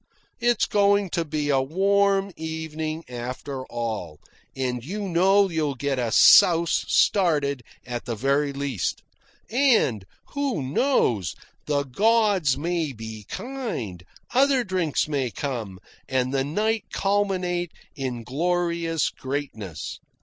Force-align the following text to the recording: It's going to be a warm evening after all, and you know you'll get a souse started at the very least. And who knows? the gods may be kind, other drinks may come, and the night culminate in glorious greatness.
It's 0.39 0.65
going 0.65 1.11
to 1.11 1.23
be 1.23 1.49
a 1.49 1.61
warm 1.61 2.31
evening 2.35 3.03
after 3.07 3.65
all, 3.67 4.19
and 4.55 4.83
you 4.83 5.07
know 5.07 5.47
you'll 5.47 5.75
get 5.75 5.99
a 5.99 6.11
souse 6.11 6.83
started 6.91 7.61
at 7.85 8.05
the 8.05 8.15
very 8.15 8.51
least. 8.51 9.03
And 9.51 10.03
who 10.29 10.63
knows? 10.63 11.35
the 11.67 11.83
gods 11.83 12.57
may 12.57 12.93
be 12.93 13.27
kind, 13.29 14.03
other 14.33 14.63
drinks 14.63 15.07
may 15.07 15.29
come, 15.29 15.79
and 16.09 16.33
the 16.33 16.43
night 16.43 16.85
culminate 16.91 17.71
in 17.95 18.23
glorious 18.23 19.09
greatness. 19.09 19.99